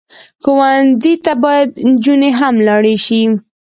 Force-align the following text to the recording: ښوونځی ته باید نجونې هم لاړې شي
ښوونځی 0.43 1.13
ته 1.25 1.33
باید 1.43 1.69
نجونې 1.89 2.31
هم 2.39 2.55
لاړې 2.67 2.95
شي 3.05 3.21